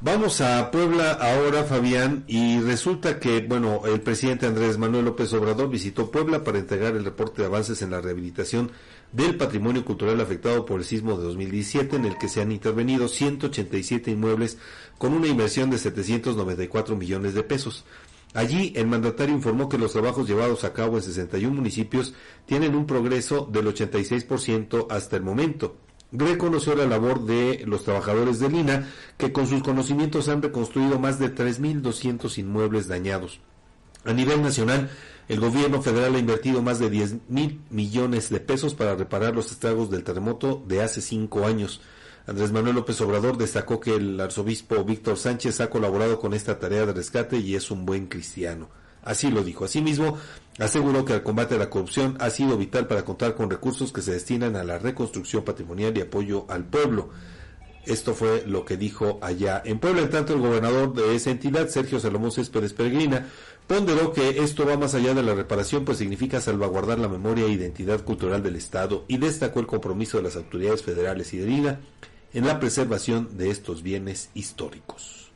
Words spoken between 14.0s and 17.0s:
inmuebles con una inversión de 794